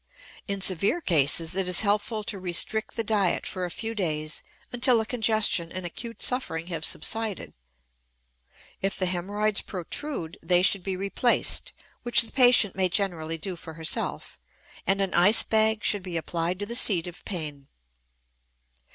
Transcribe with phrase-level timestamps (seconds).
[0.47, 4.97] In severe cases it is helpful to restrict the diet for a few days until
[4.97, 7.53] the congestion and acute suffering have subsided.
[8.81, 13.73] If the hemorrhoids protrude, they should be replaced (which the patient may generally do for
[13.73, 14.39] herself),
[14.87, 17.67] and an ice bag should be applied to the seat of pain.